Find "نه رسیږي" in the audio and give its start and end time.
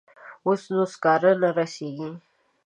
1.41-2.09